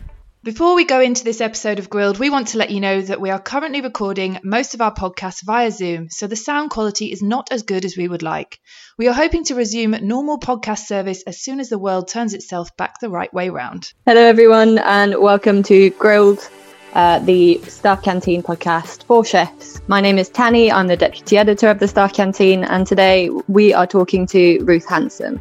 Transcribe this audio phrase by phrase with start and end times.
[0.43, 3.20] Before we go into this episode of Grilled, we want to let you know that
[3.20, 7.20] we are currently recording most of our podcasts via Zoom, so the sound quality is
[7.20, 8.58] not as good as we would like.
[8.96, 12.75] We are hoping to resume normal podcast service as soon as the world turns itself
[12.79, 13.93] back the right way round.
[14.07, 16.48] Hello, everyone, and welcome to Grilled,
[16.95, 19.82] uh, the Staff Canteen podcast for chefs.
[19.89, 23.75] My name is Tanny, I'm the deputy editor of the Staff Canteen, and today we
[23.75, 25.39] are talking to Ruth Hansom.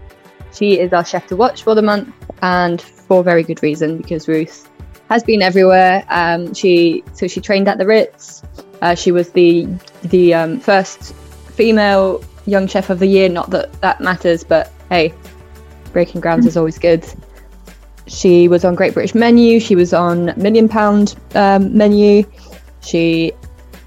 [0.51, 4.27] She is our chef to watch for the month, and for very good reason because
[4.27, 4.69] Ruth
[5.09, 6.05] has been everywhere.
[6.09, 8.43] Um, she so she trained at the Ritz.
[8.81, 9.67] Uh, she was the
[10.03, 11.13] the um, first
[11.55, 13.27] female young chef of the year.
[13.27, 15.13] Not that that matters, but hey,
[15.91, 17.05] breaking grounds is always good.
[18.07, 19.59] She was on Great British Menu.
[19.59, 22.23] She was on Million Pound um, Menu.
[22.81, 23.33] She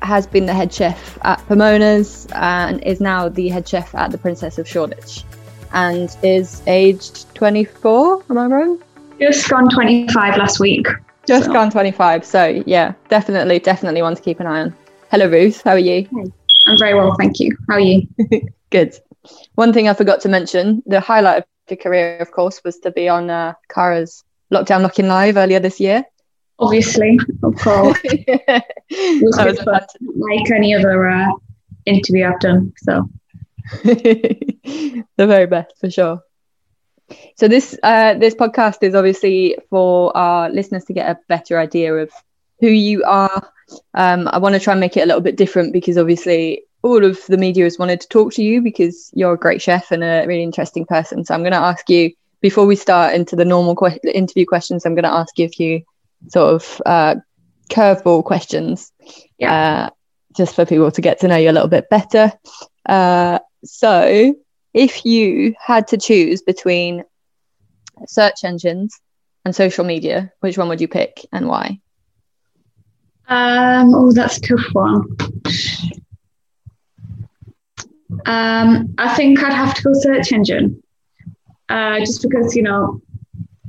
[0.02, 4.18] has been the head chef at Pomona's and is now the head chef at the
[4.18, 5.24] Princess of Shoreditch,
[5.72, 8.24] and is aged 24.
[8.28, 8.82] Am I wrong?
[9.20, 10.88] Just gone 25 last week.
[11.26, 11.52] Just so.
[11.52, 12.24] gone 25.
[12.24, 14.76] So, yeah, definitely, definitely one to keep an eye on.
[15.10, 15.62] Hello, Ruth.
[15.62, 16.08] How are you?
[16.66, 17.56] I'm very well, thank you.
[17.68, 18.06] How are you?
[18.70, 18.98] Good.
[19.54, 22.90] One thing I forgot to mention the highlight of your career, of course, was to
[22.90, 26.04] be on uh, Cara's Lockdown Looking Live earlier this year.
[26.58, 27.98] Obviously, of course.
[28.04, 29.80] it was, was fun,
[30.16, 31.28] like any other uh,
[31.86, 32.72] interview I've done.
[32.78, 33.08] So,
[33.84, 36.22] the very best for sure.
[37.36, 41.94] So this uh, this podcast is obviously for our listeners to get a better idea
[41.94, 42.10] of
[42.60, 43.52] who you are.
[43.94, 47.04] Um, I want to try and make it a little bit different because obviously all
[47.04, 50.02] of the media has wanted to talk to you because you're a great chef and
[50.02, 51.24] a really interesting person.
[51.24, 54.84] So I'm going to ask you before we start into the normal que- interview questions.
[54.84, 55.82] I'm going to ask you a few
[56.28, 57.14] sort of uh,
[57.70, 58.92] curveball questions,
[59.38, 59.86] yeah.
[59.86, 59.90] uh,
[60.36, 62.32] just for people to get to know you a little bit better.
[62.84, 64.34] Uh, so
[64.74, 67.04] if you had to choose between
[68.06, 69.00] search engines
[69.44, 71.80] and social media, which one would you pick and why?
[73.28, 75.04] Um, oh, that's a tough one.
[78.26, 80.82] Um, I think I'd have to go search engine,
[81.68, 83.00] uh, just because you know,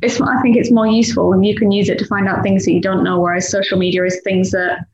[0.01, 0.19] it's.
[0.19, 2.73] I think it's more useful and you can use it to find out things that
[2.73, 3.21] you don't know.
[3.21, 4.85] Whereas social media is things that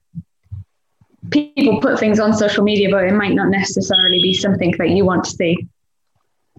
[1.32, 5.04] people put things on social media, but it might not necessarily be something that you
[5.04, 5.68] want to see.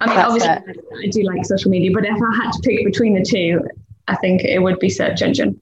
[0.00, 0.84] I mean, That's obviously, it.
[1.04, 3.60] I do like social media, but if I had to pick between the two,
[4.08, 5.60] I think it would be search engine.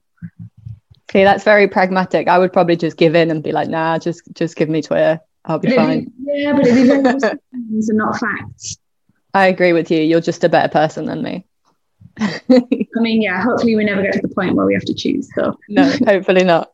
[1.09, 2.27] Okay, that's very pragmatic.
[2.27, 5.19] I would probably just give in and be like, nah, just just give me Twitter.
[5.45, 6.13] I'll be but fine.
[6.19, 8.77] yeah, but it'd be very and not facts.
[9.33, 10.01] I agree with you.
[10.01, 11.45] You're just a better person than me.
[12.19, 15.29] I mean, yeah, hopefully we never get to the point where we have to choose.
[15.35, 16.71] So no, hopefully not.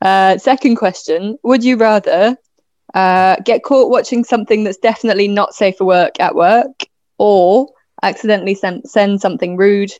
[0.00, 2.36] Uh, second question: Would you rather
[2.94, 6.84] uh, get caught watching something that's definitely not safe for work at work,
[7.18, 7.68] or
[8.02, 9.92] accidentally send, send something rude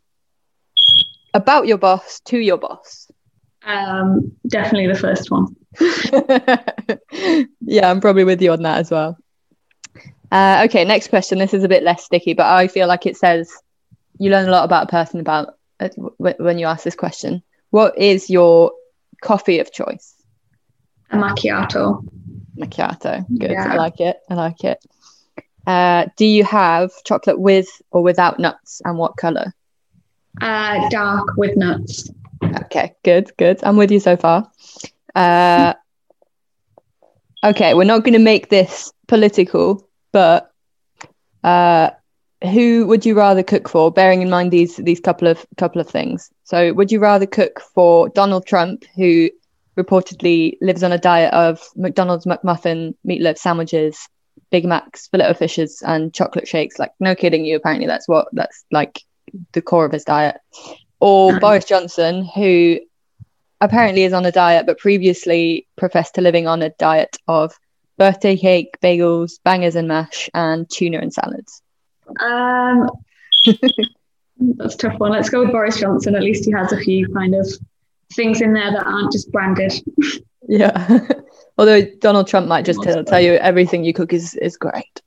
[1.34, 3.10] about your boss to your boss?
[3.64, 5.56] Um, definitely the first one.
[7.60, 9.19] yeah, I'm probably with you on that as well.
[10.30, 11.38] Uh, okay, next question.
[11.38, 13.50] This is a bit less sticky, but I feel like it says
[14.19, 15.88] you learn a lot about a person about uh,
[16.19, 17.42] w- when you ask this question.
[17.70, 18.72] What is your
[19.22, 20.14] coffee of choice?
[21.10, 22.04] A macchiato.
[22.58, 23.24] Macchiato.
[23.38, 23.50] Good.
[23.50, 23.72] Yeah.
[23.72, 24.16] I like it.
[24.28, 24.78] I like it.
[25.66, 29.52] Uh, do you have chocolate with or without nuts and what color?
[30.41, 32.10] Uh, dark with nuts.
[32.42, 33.60] Okay, good, good.
[33.62, 34.50] I'm with you so far.
[35.14, 35.74] Uh,
[37.42, 40.50] okay, we're not going to make this political, but
[41.42, 41.91] uh,
[42.42, 43.91] who would you rather cook for?
[43.91, 46.30] Bearing in mind these these couple of couple of things.
[46.44, 49.30] So, would you rather cook for Donald Trump, who
[49.78, 54.08] reportedly lives on a diet of McDonald's McMuffin meatloaf sandwiches
[54.50, 56.78] Big Macs, filet of fishes, and chocolate shakes.
[56.78, 57.56] Like, no kidding you.
[57.56, 59.03] Apparently, that's what that's like
[59.53, 60.37] the core of his diet.
[61.00, 62.80] Or Boris Johnson, who
[63.60, 67.59] apparently is on a diet, but previously professed to living on a diet of
[67.98, 71.63] birthday cake, bagels, bangers and mash, and tuna and salads.
[72.21, 72.89] Um,
[73.45, 75.13] that's a tough one.
[75.13, 76.15] Let's go with Boris Johnson.
[76.15, 77.47] At least he has a few kind of
[78.13, 79.72] things in there that aren't just branded.
[80.48, 81.01] yeah.
[81.56, 85.01] Although Donald Trump might just tell, tell you everything you cook is, is great.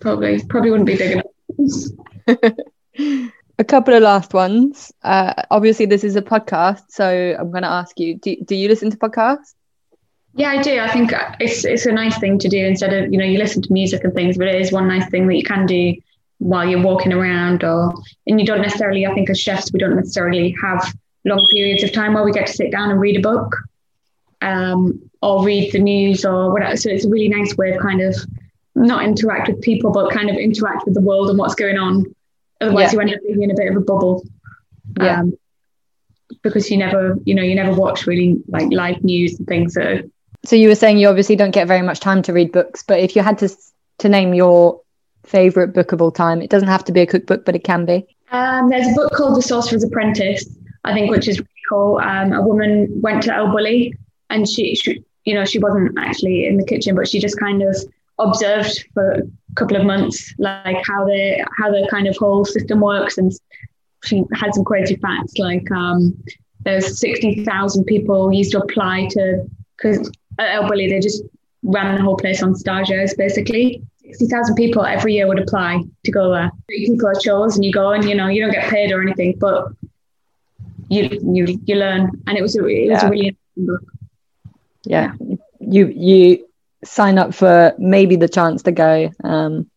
[0.00, 0.42] Probably.
[0.44, 2.26] Probably wouldn't be big enough.
[3.58, 4.92] a couple of last ones.
[5.02, 8.68] Uh, obviously, this is a podcast, so I'm going to ask you: do, do you
[8.68, 9.54] listen to podcasts?
[10.34, 10.80] Yeah, I do.
[10.80, 13.62] I think it's it's a nice thing to do instead of you know you listen
[13.62, 15.94] to music and things, but it is one nice thing that you can do
[16.38, 17.94] while you're walking around or
[18.26, 21.92] and you don't necessarily i think as chefs we don't necessarily have long periods of
[21.92, 23.56] time where we get to sit down and read a book
[24.42, 28.00] um, or read the news or whatever so it's a really nice way of kind
[28.00, 28.16] of
[28.74, 32.04] not interact with people but kind of interact with the world and what's going on
[32.60, 32.92] otherwise yeah.
[32.92, 34.22] you end up being in a bit of a bubble
[35.00, 35.20] yeah.
[35.20, 35.32] Um,
[36.42, 40.00] because you never you know you never watch really like live news and things so
[40.44, 43.00] so you were saying you obviously don't get very much time to read books but
[43.00, 43.48] if you had to
[43.98, 44.80] to name your
[45.24, 46.40] favorite book of all time?
[46.42, 48.06] It doesn't have to be a cookbook, but it can be.
[48.30, 50.46] Um, there's a book called The Sorcerer's Apprentice,
[50.84, 51.98] I think, which is really cool.
[51.98, 53.92] Um, a woman went to El Bulli
[54.30, 57.62] and she, she, you know, she wasn't actually in the kitchen, but she just kind
[57.62, 57.76] of
[58.18, 62.80] observed for a couple of months, like how the how the kind of whole system
[62.80, 63.32] works, and
[64.04, 66.16] she had some crazy facts, like um,
[66.60, 69.44] there's sixty thousand people used to apply to
[69.76, 71.22] because at El Bulli they just
[71.62, 76.30] ran the whole place on stagiaires basically 60,000 people every year would apply to go
[76.30, 76.50] there.
[76.68, 79.36] People are chose and you go and, you know, you don't get paid or anything,
[79.38, 79.68] but
[80.88, 82.10] you you, you learn.
[82.26, 83.06] And it was a, it was yeah.
[83.06, 83.82] a really interesting book.
[84.84, 85.12] Yeah.
[85.20, 85.36] yeah.
[85.60, 86.46] You, you
[86.84, 89.10] sign up for maybe the chance to go.
[89.22, 89.70] Um,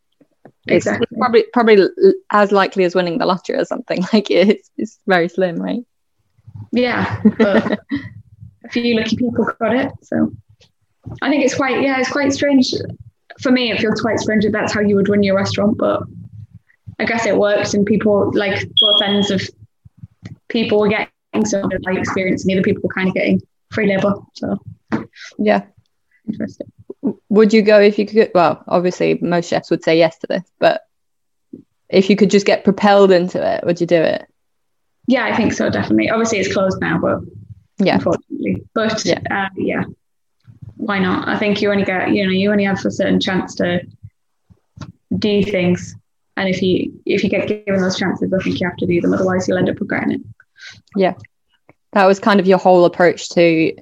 [0.68, 1.08] it's exactly.
[1.18, 1.88] probably probably
[2.30, 4.04] as likely as winning the lottery or something.
[4.14, 5.84] Like it's, it's very slim, right?
[6.72, 7.72] Yeah, but
[8.66, 9.92] a few lucky people got it.
[10.04, 10.34] So
[11.22, 12.74] I think it's quite yeah, it's quite strange
[13.42, 16.04] for me, it feels quite strange that that's how you would run your restaurant, but
[17.00, 19.42] I guess it works, and people like both ends of
[20.48, 23.88] people were getting some like experience, and the other people were kind of getting free
[23.88, 24.16] labor.
[24.34, 24.58] So,
[25.38, 25.66] yeah,
[26.28, 26.72] interesting.
[27.30, 28.32] Would you go if you could?
[28.34, 30.82] Well, obviously, most chefs would say yes to this, but
[31.90, 34.28] if you could just get propelled into it, would you do it?
[35.08, 35.70] Yeah, I think so.
[35.70, 36.10] Definitely.
[36.10, 37.20] Obviously, it's closed now, but
[37.78, 39.84] yeah, unfortunately, but yeah, uh, yeah
[40.78, 41.28] why not?
[41.28, 43.82] I think you only get, you know, you only have a certain chance to
[45.18, 45.96] do things.
[46.38, 49.02] And if you if you get given those chances, I think you have to do
[49.02, 49.14] them.
[49.14, 50.22] Otherwise, you'll end up regretting it.
[50.96, 51.16] Yeah,
[51.94, 53.76] that was kind of your whole approach to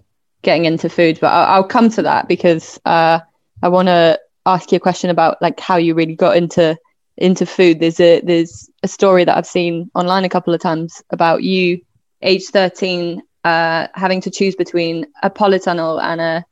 [0.45, 1.17] getting into food.
[1.19, 3.19] But I'll, I'll come to that because uh,
[3.61, 6.77] I want to ask you a question about like how you really got into
[7.17, 7.81] into food.
[7.81, 11.81] There's a there's a story that I've seen online a couple of times about you,
[12.21, 16.45] age thirteen, uh, having to choose between a polytunnel and a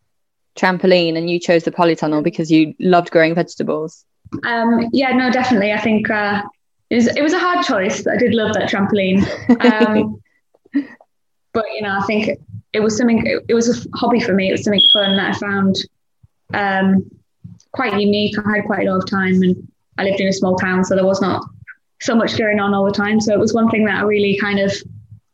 [0.55, 4.05] trampoline and you chose the polytunnel because you loved growing vegetables?
[4.43, 5.71] Um, yeah, no, definitely.
[5.71, 6.41] I think uh,
[6.89, 8.05] it, was, it was a hard choice.
[8.07, 9.23] I did love that trampoline.
[9.63, 10.19] Um,
[11.53, 12.39] but, you know, I think
[12.73, 14.49] it was something, it, it, was a hobby for me.
[14.49, 15.75] It was something fun that I found
[16.53, 17.09] um,
[17.71, 18.35] quite unique.
[18.37, 19.67] I had quite a lot of time and
[19.97, 21.43] I lived in a small town, so there was not
[22.01, 23.21] so much going on all the time.
[23.21, 24.71] So it was one thing that I really kind of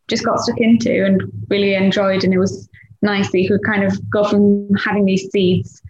[0.07, 2.23] just got stuck into and really enjoyed.
[2.23, 2.69] And it was
[3.01, 5.81] nicely could kind of go from having these seeds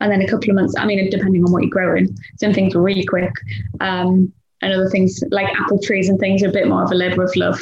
[0.00, 2.74] and then a couple of months, I mean, depending on what you're growing, some things
[2.74, 3.32] were really quick.
[3.80, 6.94] Um, and other things like apple trees and things are a bit more of a
[6.94, 7.58] labour of love.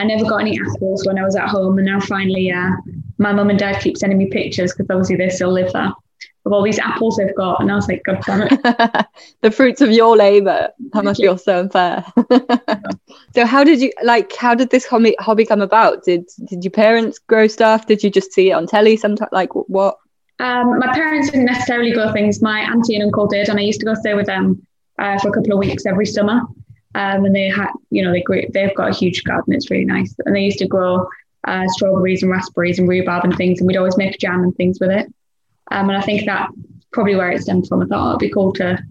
[0.00, 1.76] I never got any apples when I was at home.
[1.76, 2.70] And now finally, uh,
[3.18, 5.92] my mum and dad keep sending me pictures because obviously they still live there
[6.46, 7.60] of all these apples they've got.
[7.60, 9.06] And I was like, God damn it.
[9.42, 10.70] the fruits of your labour.
[10.94, 12.04] How much you're so unfair.
[13.34, 16.04] so how did you like how did this hobby hobby come about?
[16.04, 17.86] Did did your parents grow stuff?
[17.86, 19.30] Did you just see it on telly sometimes?
[19.32, 19.98] Like what?
[20.38, 22.40] Um, my parents didn't necessarily grow things.
[22.40, 24.66] My auntie and uncle did, and I used to go stay with them
[24.98, 26.40] uh, for a couple of weeks every summer.
[26.94, 29.52] Um, and they had, you know, they grew, they've got a huge garden.
[29.52, 31.08] It's really nice, and they used to grow
[31.44, 34.80] uh, strawberries and raspberries and rhubarb and things, and we'd always make jam and things
[34.80, 35.06] with it.
[35.70, 36.50] Um, and I think that
[36.92, 37.82] probably where it stemmed from.
[37.82, 38.82] I thought oh, it'd be cool to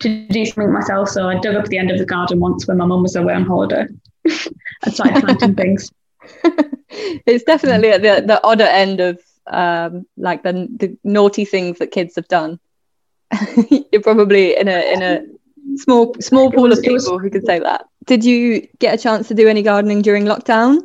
[0.00, 1.08] to do something myself.
[1.10, 3.34] So I dug up the end of the garden once when my mum was away
[3.34, 3.86] on holiday.
[4.26, 5.90] I started planting things.
[7.26, 11.90] it's definitely at the, the odder end of um, like the the naughty things that
[11.90, 12.58] kids have done.
[13.92, 15.26] You're probably in a in a
[15.76, 17.86] small small pool of people who could say that.
[18.06, 20.82] Did you get a chance to do any gardening during lockdown?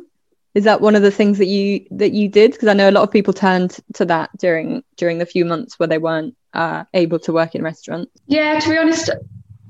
[0.56, 2.52] is that one of the things that you that you did?
[2.52, 5.78] Because i know a lot of people turned to that during during the few months
[5.78, 8.10] where they weren't uh, able to work in restaurants.
[8.26, 9.10] Yeah to be honest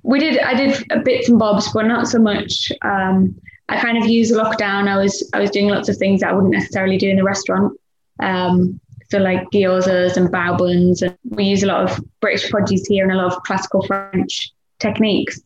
[0.04, 2.70] we did i did a bits and bobs but not so much.
[2.82, 3.36] Um,
[3.68, 4.86] i kind of used lockdown.
[4.86, 7.24] I was i was doing lots of things that i wouldn't necessarily do in the
[7.24, 7.76] restaurant.
[8.20, 12.86] Um, so like gyozas and bao buns and we use a lot of british produce
[12.86, 15.40] here and a lot of classical french techniques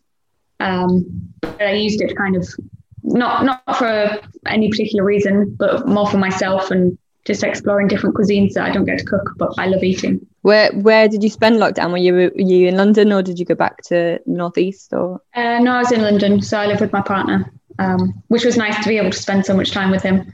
[0.61, 2.47] um, i used it kind of
[3.03, 8.55] not not for any particular reason, but more for myself and just exploring different cuisines
[8.55, 10.27] that I don't get to cook, but I love eating.
[10.43, 11.91] Where where did you spend lockdown?
[11.91, 15.21] Were you were you in London or did you go back to northeast or?
[15.35, 18.57] Uh, no, I was in London, so I live with my partner, um, which was
[18.57, 20.33] nice to be able to spend so much time with him.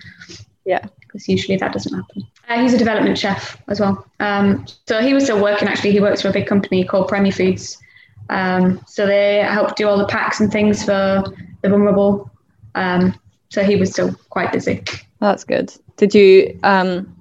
[0.64, 2.26] Yeah, because usually that doesn't happen.
[2.48, 5.68] Uh, he's a development chef as well, um, so he was still working.
[5.68, 7.78] Actually, he works for a big company called Premier Foods,
[8.28, 11.24] Um, so they helped do all the packs and things for
[11.62, 12.30] the vulnerable.
[12.74, 13.18] Um,
[13.48, 14.82] so he was still quite busy.
[15.20, 15.72] That's good.
[15.96, 17.16] Did you um,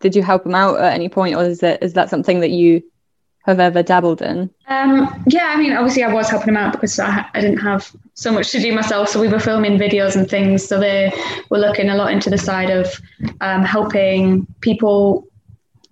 [0.00, 2.50] did you help him out at any point, or is that is that something that
[2.50, 2.82] you
[3.44, 4.50] have ever dabbled in?
[4.68, 7.90] Um, yeah, I mean, obviously, I was helping him out because I, I didn't have
[8.14, 9.08] so much to do myself.
[9.08, 10.66] So we were filming videos and things.
[10.66, 11.12] So they
[11.48, 13.00] were looking a lot into the side of
[13.40, 15.26] um, helping people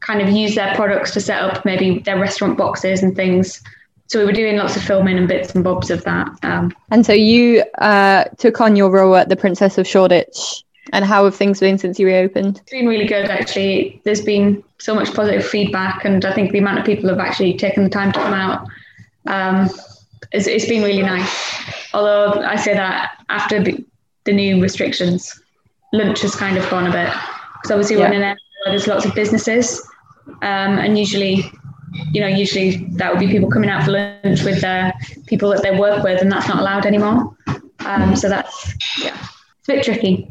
[0.01, 3.63] kind of use their products to set up maybe their restaurant boxes and things.
[4.09, 6.31] So we were doing lots of filming and bits and bobs of that.
[6.43, 10.65] Um, and so you uh, took on your role at the Princess of Shoreditch.
[10.95, 12.61] And how have things been since you reopened?
[12.63, 14.01] It's been really good, actually.
[14.05, 17.59] There's been so much positive feedback, and I think the amount of people have actually
[17.59, 18.67] taken the time to come out.
[19.27, 19.69] Um,
[20.33, 21.31] it's, it's been really nice.
[21.93, 23.85] Although I say that after the,
[24.27, 25.41] new restrictions,
[25.95, 27.13] lunch has kind of gone a bit.
[27.55, 28.09] Because obviously, yeah.
[28.09, 29.87] we're in an area where there's lots of businesses,
[30.43, 31.51] um, and usually
[32.13, 34.93] you know, usually that would be people coming out for lunch with their
[35.27, 37.37] people that they work with, and that's not allowed anymore.
[37.81, 39.17] Um, so that's yeah,
[39.59, 40.31] it's a bit tricky.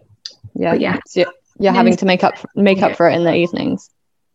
[0.55, 1.25] Yeah, but yeah, so
[1.59, 3.89] you're, having to make up make up for it in the evenings.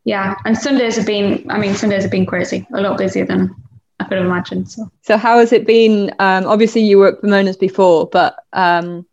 [0.05, 1.49] Yeah, and Sundays have been.
[1.51, 3.55] I mean, Sundays have been crazy, a lot busier than
[4.01, 4.71] I could have imagined.
[4.71, 6.13] So, so how has it been?
[6.19, 9.07] Um, obviously, you were at Pomona's before, but um,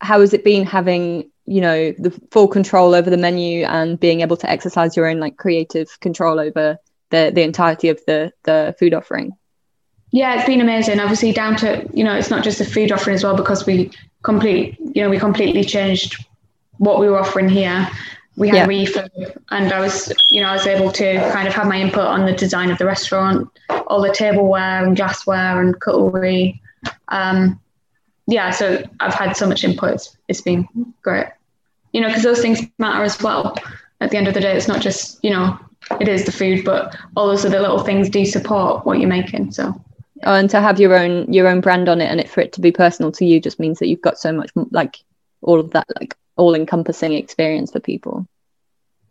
[0.00, 4.20] how has it been having you know the full control over the menu and being
[4.20, 6.76] able to exercise your own like creative control over
[7.10, 9.32] the the entirety of the the food offering?
[10.12, 11.00] Yeah, it's been amazing.
[11.00, 13.90] Obviously, down to you know, it's not just the food offering as well because we
[14.22, 16.24] complete you know we completely changed
[16.78, 17.88] what we were offering here.
[18.36, 18.66] We had yeah.
[18.66, 22.06] refurb, and I was you know I was able to kind of have my input
[22.06, 23.48] on the design of the restaurant,
[23.86, 26.60] all the tableware and glassware and cutlery.
[27.08, 27.60] Um,
[28.26, 29.94] yeah, so I've had so much input.
[29.94, 30.68] It's, it's been
[31.02, 31.26] great.
[31.92, 33.56] You know, because those things matter as well.
[34.00, 35.58] At the end of the day, it's not just you know
[36.00, 39.52] it is the food, but all those other little things do support what you're making.
[39.52, 39.74] So
[40.24, 42.52] oh, and to have your own your own brand on it and it for it
[42.54, 44.98] to be personal to you just means that you've got so much like
[45.42, 48.26] all of that like all encompassing experience for people.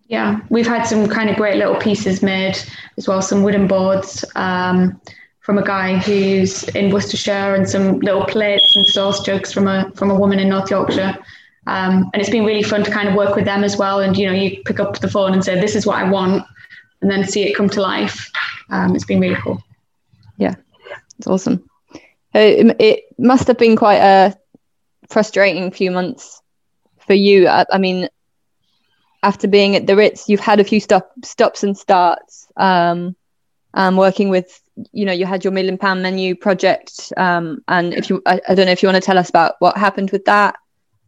[0.08, 2.58] Yeah, we've had some kind of great little pieces made
[2.98, 5.02] as well, some wooden boards um,
[5.40, 9.92] from a guy who's in Worcestershire, and some little plates and sauce jugs from a
[9.96, 11.18] from a woman in North Yorkshire.
[11.68, 14.00] Um, and it's been really fun to kind of work with them as well.
[14.00, 16.46] And you know, you pick up the phone and say, "This is what I want,"
[17.02, 18.32] and then see it come to life.
[18.70, 19.62] Um, it's been really cool.
[20.38, 20.56] Yeah,
[21.18, 21.70] it's awesome.
[22.34, 24.36] It, it must have been quite a
[25.10, 26.42] frustrating few months
[27.06, 27.48] for you.
[27.48, 28.10] I, I, mean,
[29.24, 32.48] after being at the Ritz, you've had a few stop, stops and starts.
[32.58, 33.16] Um,
[33.76, 34.62] um, working with,
[34.94, 38.56] you know, you had your million pound menu project, um, and if you, I, I,
[38.56, 40.56] don't know if you want to tell us about what happened with that.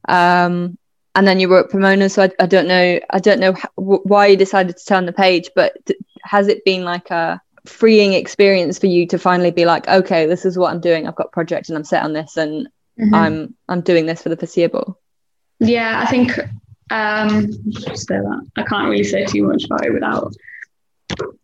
[0.10, 0.78] Um,
[1.18, 4.28] and then you were at Pomona, so I, I don't know, I don't know why
[4.28, 5.76] you decided to turn the page, but
[6.22, 10.46] has it been like a freeing experience for you to finally be like, okay, this
[10.46, 11.08] is what I'm doing.
[11.08, 12.68] I've got project and I'm set on this, and
[13.00, 13.16] mm-hmm.
[13.16, 15.00] I'm I'm doing this for the foreseeable.
[15.60, 16.38] Yeah, I think
[16.92, 17.52] um,
[17.96, 20.36] say that I can't really say too much about it without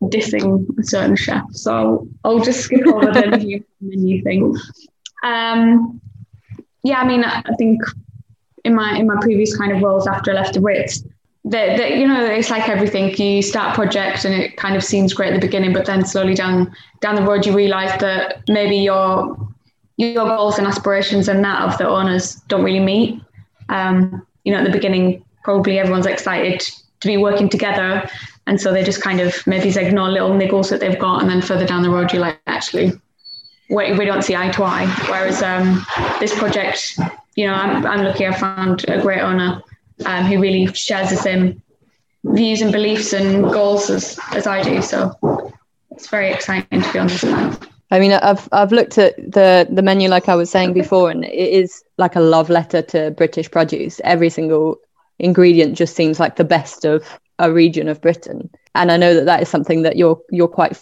[0.04, 1.46] dissing a certain chef.
[1.54, 4.56] So I'll just skip over the menu, menu thing.
[5.24, 6.00] Um,
[6.84, 7.82] yeah, I mean, I think
[8.64, 11.04] in my in my previous kind of roles after I left the Ritz,
[11.46, 13.16] that, that you know it's like everything.
[13.16, 16.06] You start a project and it kind of seems great at the beginning but then
[16.06, 19.38] slowly down down the road you realize that maybe your
[19.98, 23.22] your goals and aspirations and that of the owners don't really meet.
[23.70, 26.62] Um, you know at the beginning probably everyone's excited
[27.02, 28.10] to be working together.
[28.48, 31.22] And so they just kind of maybe ignore little niggles that they've got.
[31.22, 32.94] And then further down the road you're like actually
[33.70, 34.86] we, we don't see eye to eye.
[35.10, 35.86] Whereas um,
[36.20, 36.98] this project
[37.36, 39.62] you know I'm, I'm lucky I found a great owner
[40.06, 41.62] um, who really shares the same
[42.24, 44.82] views and beliefs and goals as, as I do.
[44.82, 45.52] So
[45.92, 47.58] it's very exciting to be on this side.
[47.92, 51.26] I mean, I've I've looked at the the menu like I was saying before, and
[51.26, 54.02] it is like a love letter to British produce.
[54.04, 54.78] Every single
[55.20, 59.26] ingredient just seems like the best of a region of Britain, and I know that
[59.26, 60.82] that is something that you're you're quite,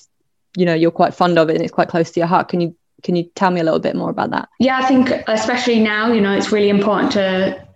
[0.56, 2.48] you know, you're quite fond of it, and it's quite close to your heart.
[2.48, 4.50] Can you can you tell me a little bit more about that?
[4.60, 7.68] Yeah, I think especially now, you know, it's really important to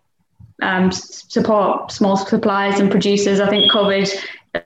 [0.62, 3.40] um, support small suppliers and producers.
[3.40, 4.10] I think COVID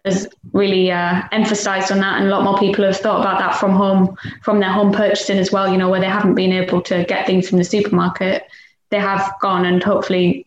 [0.05, 3.55] has really uh, emphasised on that, and a lot more people have thought about that
[3.55, 5.71] from home, from their home purchasing as well.
[5.71, 8.47] You know, where they haven't been able to get things from the supermarket,
[8.89, 10.45] they have gone, and hopefully,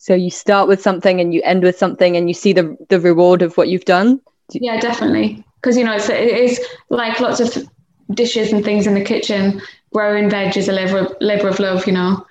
[0.00, 2.98] so you start with something and you end with something and you see the the
[2.98, 4.18] reward of what you've done.
[4.50, 5.44] Yeah, definitely.
[5.56, 7.68] Because you know it's it is like lots of
[8.14, 9.60] dishes and things in the kitchen.
[9.92, 11.86] Growing veg is a labor labor of love.
[11.86, 12.26] You know,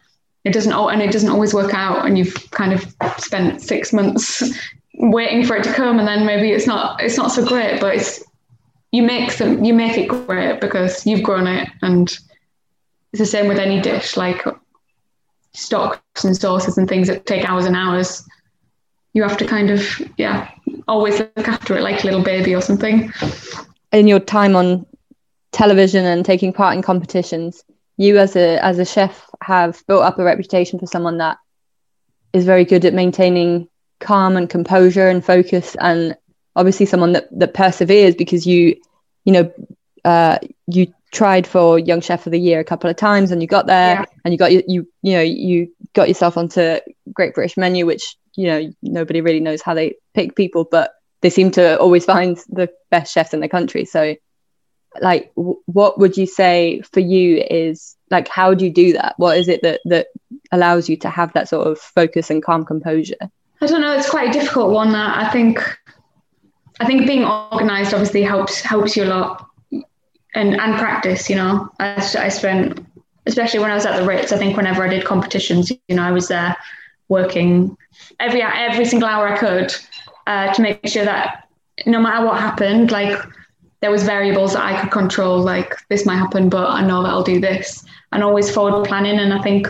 [0.45, 4.43] it doesn't and it doesn't always work out, and you've kind of spent six months
[4.95, 7.95] waiting for it to come, and then maybe it's not it's not so great, but
[7.95, 8.23] it's
[8.91, 12.17] you make some you make it great because you've grown it, and
[13.11, 14.17] it's the same with any dish.
[14.17, 14.45] Like
[15.53, 18.27] stocks and sauces and things that take hours and hours,
[19.13, 20.49] you have to kind of, yeah,
[20.87, 23.11] always look after it like a little baby or something.
[23.91, 24.85] In your time on
[25.51, 27.63] television and taking part in competitions,
[27.99, 31.37] you as a as a chef have built up a reputation for someone that
[32.31, 33.67] is very good at maintaining
[33.99, 36.15] calm and composure and focus and
[36.55, 38.79] obviously someone that that perseveres because you
[39.25, 39.53] you know
[40.05, 43.47] uh, you tried for young chef of the year a couple of times and you
[43.47, 44.05] got there yeah.
[44.23, 46.79] and you got you, you you know you got yourself onto
[47.11, 51.29] great british menu which you know nobody really knows how they pick people but they
[51.29, 54.15] seem to always find the best chefs in the country so
[55.01, 59.13] like w- what would you say for you is like how do you do that
[59.17, 60.07] what is it that that
[60.51, 63.15] allows you to have that sort of focus and calm composure
[63.61, 65.77] i don't know it's quite a difficult one that i think
[66.79, 69.49] i think being organized obviously helps helps you a lot
[70.35, 71.29] and and practice.
[71.29, 72.85] You know, I, I spent
[73.25, 74.31] especially when I was at the Ritz.
[74.31, 76.55] I think whenever I did competitions, you know, I was there
[77.07, 77.77] working
[78.19, 79.73] every every single hour I could
[80.27, 81.47] uh, to make sure that
[81.85, 83.19] no matter what happened, like
[83.81, 85.39] there was variables that I could control.
[85.39, 89.19] Like this might happen, but I know that I'll do this, and always forward planning.
[89.19, 89.67] And I think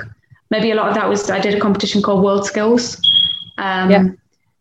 [0.50, 3.02] maybe a lot of that was I did a competition called World Skills.
[3.58, 4.08] Um, yeah.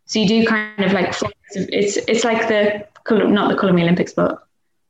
[0.05, 1.13] So you do kind of like
[1.53, 4.43] it's it's like the not the Culinary Olympics, but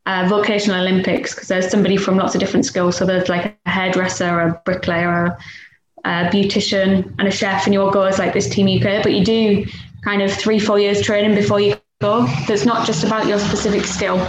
[0.06, 2.98] uh, vocational Olympics because there's somebody from lots of different skills.
[2.98, 5.38] So there's like a hairdresser, a bricklayer, a,
[6.06, 9.04] a beautician, and a chef, and you all go as like this Team UK.
[9.04, 9.66] But you do
[10.04, 12.26] kind of three, four years training before you go.
[12.48, 14.20] That's not just about your specific skill,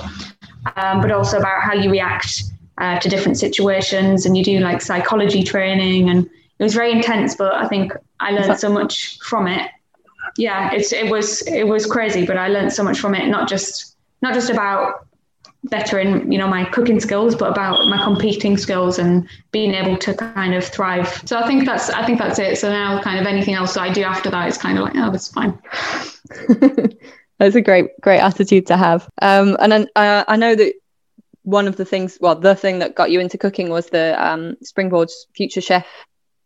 [0.76, 2.49] um, but also about how you react
[2.80, 4.26] uh, to different situations.
[4.26, 6.26] And you do like psychology training, and
[6.58, 7.34] it was very intense.
[7.36, 9.70] But I think I learned so much from it.
[10.36, 13.28] Yeah, it's it was it was crazy, but I learned so much from it.
[13.28, 15.06] Not just not just about
[15.64, 20.14] bettering you know my cooking skills but about my competing skills and being able to
[20.14, 23.26] kind of thrive so i think that's i think that's it so now kind of
[23.26, 25.58] anything else i do after that is kind of like oh that's fine
[27.38, 30.72] that's a great great attitude to have um, and then uh, i know that
[31.42, 34.56] one of the things well the thing that got you into cooking was the um,
[34.62, 35.86] springboard's future chef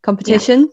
[0.02, 0.70] competition.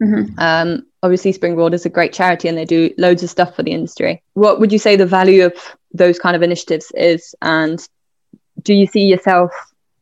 [0.00, 0.06] Yeah.
[0.06, 0.38] mm-hmm.
[0.38, 3.72] um, obviously springboard is a great charity and they do loads of stuff for the
[3.72, 4.22] industry.
[4.34, 5.54] What would you say the value of
[5.92, 7.34] those kind of initiatives is?
[7.42, 7.86] And
[8.62, 9.50] do you see yourself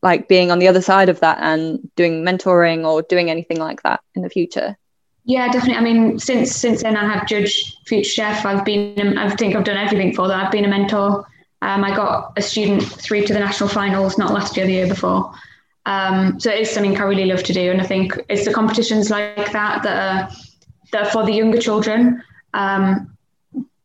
[0.03, 3.83] like being on the other side of that and doing mentoring or doing anything like
[3.83, 4.77] that in the future?
[5.25, 5.77] Yeah definitely.
[5.77, 8.45] I mean since since then i have judged future chef.
[8.45, 11.27] I've been i think i've done everything for that i've been a mentor
[11.65, 14.89] um, i got a student through to the national finals not last year the year
[14.89, 15.33] before
[15.87, 19.11] um, so it's something i really love to do and i think it's the competitions
[19.11, 20.37] like that that are,
[20.93, 22.23] that are for the younger children
[22.55, 23.15] um,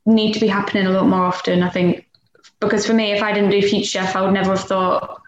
[0.06, 1.63] need to be happening a lot more often.
[1.63, 2.08] I think
[2.60, 5.22] because for me, if I didn't do Future Chef, I would never have thought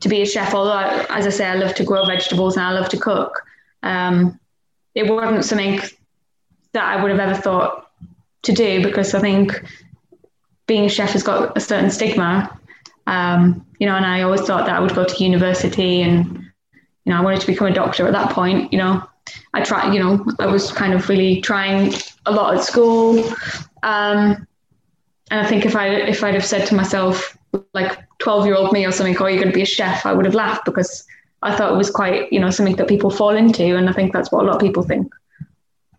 [0.00, 0.54] to be a chef.
[0.54, 3.42] Although, I, as I say, I love to grow vegetables and I love to cook.
[3.82, 4.38] Um,
[4.94, 5.80] it wasn't something
[6.72, 7.90] that I would have ever thought
[8.42, 9.64] to do because I think
[10.70, 12.48] being a chef has got a certain stigma.
[13.08, 16.28] Um, you know, and I always thought that I would go to university and,
[17.04, 19.02] you know, I wanted to become a doctor at that point, you know.
[19.52, 21.92] I tried, you know, I was kind of really trying
[22.26, 23.18] a lot at school.
[23.82, 24.46] Um,
[25.32, 27.36] and I think if I if I'd have said to myself,
[27.74, 30.12] like 12 year old me or something, oh, you're going to be a chef, I
[30.12, 31.04] would have laughed because
[31.42, 33.76] I thought it was quite, you know, something that people fall into.
[33.76, 35.12] And I think that's what a lot of people think.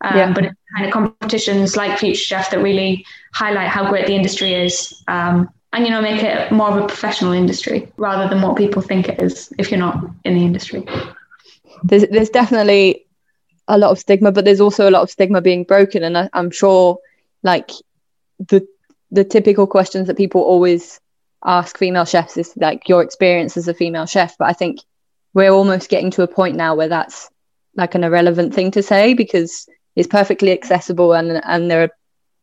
[0.03, 0.33] Um, yeah.
[0.33, 4.53] But it's kind of competitions like Future Chef that really highlight how great the industry
[4.53, 5.03] is.
[5.07, 8.81] Um, and, you know, make it more of a professional industry rather than what people
[8.81, 10.85] think it is if you're not in the industry.
[11.83, 13.05] There's, there's definitely
[13.67, 16.03] a lot of stigma, but there's also a lot of stigma being broken.
[16.03, 16.97] And I, I'm sure,
[17.41, 17.71] like,
[18.49, 18.67] the
[19.11, 20.99] the typical questions that people always
[21.43, 24.79] ask female chefs is like your experience as a female chef but i think
[25.33, 27.29] we're almost getting to a point now where that's
[27.75, 31.89] like an irrelevant thing to say because it's perfectly accessible and and there are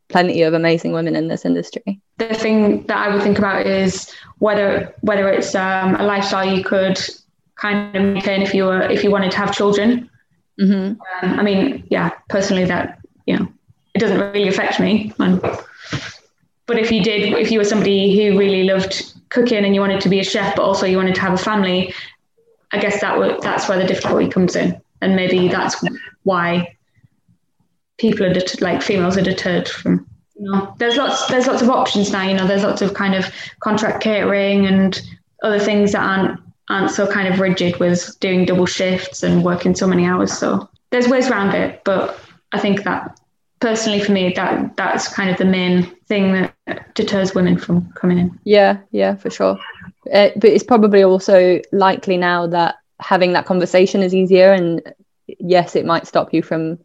[0.07, 1.99] plenty of amazing women in this industry.
[2.17, 6.63] The thing that i would think about is whether whether it's um, a lifestyle you
[6.63, 6.99] could
[7.55, 10.09] kind of maintain if you were if you wanted to have children.
[10.59, 10.99] Mm-hmm.
[11.25, 13.47] um, i mean yeah personally that you know
[13.99, 15.13] it doesn't really affect me.
[15.19, 19.81] And but if you did, if you were somebody who really loved cooking and you
[19.81, 21.93] wanted to be a chef, but also you wanted to have a family,
[22.71, 25.83] I guess that would that's where the difficulty comes in, and maybe that's
[26.23, 26.77] why
[27.99, 30.07] people are det- like females are deterred from.
[30.35, 32.27] You know, there's lots there's lots of options now.
[32.27, 33.25] You know, there's lots of kind of
[33.59, 34.99] contract catering and
[35.43, 39.75] other things that aren't aren't so kind of rigid with doing double shifts and working
[39.75, 40.31] so many hours.
[40.37, 42.17] So there's ways around it, but
[42.53, 43.19] I think that
[43.59, 48.17] personally for me that that's kind of the main thing that deters women from coming
[48.17, 49.59] in yeah yeah for sure
[50.13, 54.81] uh, but it's probably also likely now that having that conversation is easier and
[55.39, 56.79] yes it might stop you from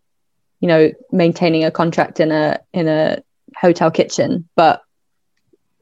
[0.60, 3.22] you know maintaining a contract in a in a
[3.56, 4.82] hotel kitchen but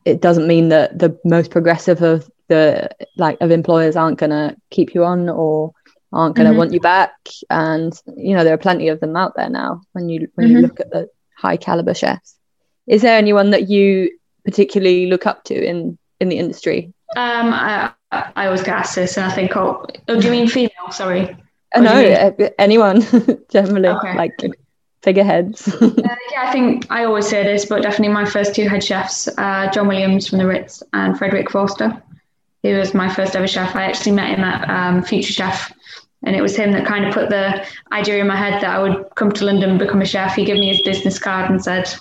[0.05, 4.57] it doesn't mean that the most progressive of the like of employers aren't going to
[4.71, 5.73] keep you on or
[6.13, 6.59] aren't going to mm-hmm.
[6.59, 7.15] want you back
[7.49, 10.57] and you know there are plenty of them out there now when you when mm-hmm.
[10.57, 12.37] you look at the high caliber chefs
[12.87, 14.11] is there anyone that you
[14.45, 19.17] particularly look up to in in the industry um i i always get asked this
[19.17, 21.35] and i think oh, oh do you mean female sorry
[21.75, 23.01] uh, no anyone
[23.51, 24.15] generally okay.
[24.17, 24.37] like
[25.03, 25.91] figureheads uh,
[26.31, 29.71] yeah i think i always say this but definitely my first two head chefs uh,
[29.73, 32.01] john williams from the ritz and frederick forster
[32.63, 35.73] he was my first ever chef i actually met him at um, future chef
[36.25, 38.83] and it was him that kind of put the idea in my head that I
[38.83, 40.35] would come to London, and become a chef.
[40.35, 41.93] He gave me his business card and said,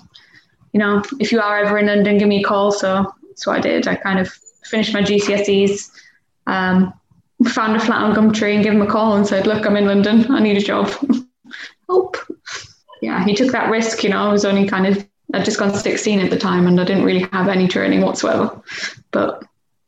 [0.74, 2.72] you know, if you are ever in London, give me a call.
[2.72, 3.88] So that's what I did.
[3.88, 4.32] I kind of
[4.66, 5.90] finished my GCSEs,
[6.48, 6.94] um,
[7.48, 9.88] found a flat on Gumtree and gave him a call and said, look, I'm in
[9.88, 10.32] London.
[10.32, 10.92] I need a job.
[11.90, 12.18] Help.
[13.02, 14.04] Yeah, he took that risk.
[14.04, 16.80] You know, I was only kind of, I'd just gone 16 at the time and
[16.80, 18.62] I didn't really have any training whatsoever.
[19.12, 19.44] But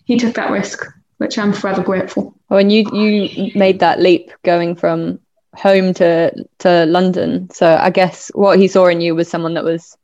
[0.05, 0.85] he took that risk
[1.23, 2.35] which I'm forever grateful.
[2.49, 5.19] Oh, and you you made that leap going from
[5.55, 7.49] home to to London.
[7.51, 9.97] So I guess what he saw in you was someone that was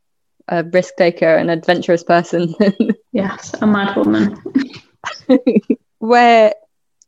[0.48, 2.56] a risk taker, an adventurous person.
[3.12, 4.41] yes, a mad woman.
[6.00, 6.54] Where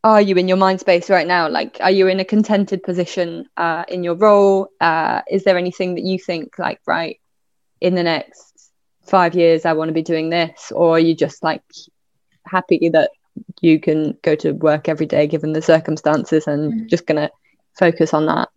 [0.03, 1.47] are you in your mind space right now?
[1.47, 4.69] Like, are you in a contented position uh, in your role?
[4.79, 7.19] Uh, is there anything that you think like right
[7.79, 8.71] in the next
[9.03, 11.63] five years I want to be doing this, or are you just like
[12.45, 13.11] happy that
[13.61, 16.87] you can go to work every day given the circumstances and mm-hmm.
[16.87, 17.31] just going to
[17.77, 18.49] focus on that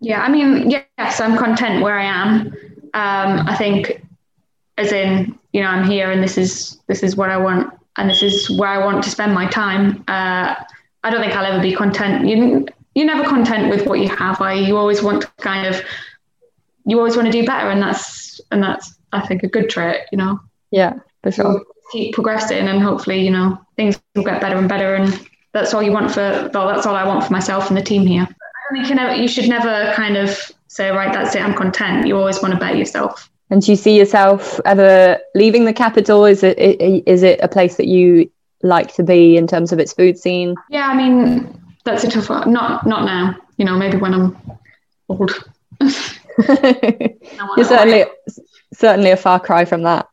[0.00, 2.46] yeah i mean yes i'm content where i am
[2.94, 4.04] um, i think
[4.76, 8.08] as in you know i'm here and this is this is what i want and
[8.08, 10.54] this is where i want to spend my time uh,
[11.04, 12.26] i don't think i'll ever be content.
[12.26, 14.76] You you're never content with what you have I, you?
[14.76, 15.82] Always want to kind of
[16.84, 20.02] you always want to do better and that's and that's i think a good trait
[20.12, 20.40] you know?
[20.70, 21.62] Yeah for sure.
[21.92, 25.82] keep progressing and hopefully you know things will get better and better and that's all
[25.82, 28.26] you want for well that's all i want for myself and the team here.
[28.70, 32.06] I think you, never, you should never kind of say right that's it i'm content.
[32.06, 36.24] You always want to bet yourself and do you see yourself ever leaving the capital?
[36.24, 38.30] Is it is it a place that you
[38.62, 40.56] like to be in terms of its food scene?
[40.70, 42.50] Yeah i mean that's a tough one.
[42.50, 43.36] Not not now.
[43.58, 44.36] You know maybe when i'm
[45.10, 45.32] old.
[45.80, 48.04] You're certainly
[48.72, 50.08] certainly a far cry from that.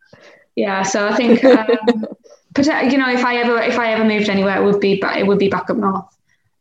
[0.58, 1.68] Yeah so i think um,
[2.92, 5.40] you know if i ever if i ever moved anywhere it would be it would
[5.40, 6.14] be back up north.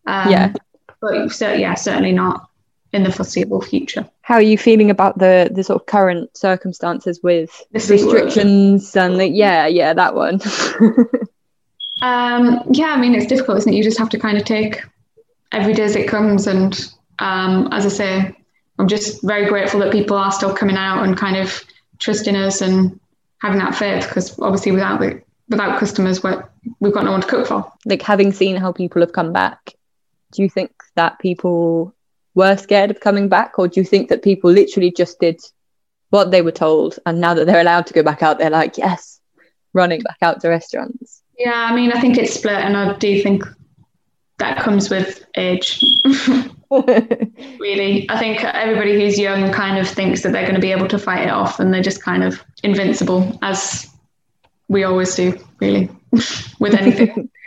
[0.07, 0.53] Um, yeah.
[1.01, 2.48] but so yeah certainly not
[2.93, 4.09] in the foreseeable future.
[4.23, 9.29] How are you feeling about the the sort of current circumstances with restrictions and the,
[9.29, 10.41] yeah yeah that one?
[12.01, 13.77] Um yeah i mean it's difficult isn't it?
[13.77, 14.85] You just have to kind of take
[15.51, 18.37] every day as it comes and um as i say
[18.79, 21.61] i'm just very grateful that people are still coming out and kind of
[21.99, 23.01] trusting us and
[23.43, 26.49] having that faith because obviously without the without customers we're
[26.81, 27.73] we've got no one to cook for.
[27.85, 29.73] Like having seen how people have come back,
[30.33, 31.95] do you think that people
[32.39, 35.41] were scared of coming back, or do you think that people literally just did
[36.11, 38.79] what they were told, and now that they're allowed to go back out, they're like,
[38.79, 39.21] yes,
[39.75, 41.23] running back out to restaurants?
[41.37, 43.45] Yeah, I mean, I think it's split, and I do think
[44.39, 45.85] that comes with age.
[46.71, 50.89] really, I think everybody who's young kind of thinks that they're going to be able
[50.89, 53.91] to fight it off, and they're just kind of invincible, as
[54.69, 55.91] we always do, really,
[56.61, 57.31] with anything.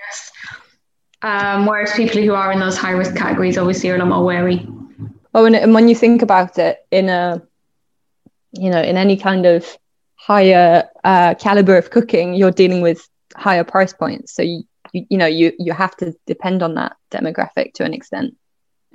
[1.24, 4.26] Um, whereas people who are in those high risk categories obviously are a lot more
[4.26, 4.68] wary.
[5.34, 7.42] Oh, and, and when you think about it, in a
[8.54, 9.66] you know, in any kind of
[10.16, 14.34] higher uh, caliber of cooking, you're dealing with higher price points.
[14.34, 14.64] So you,
[14.94, 18.36] you, you know you you have to depend on that demographic to an extent,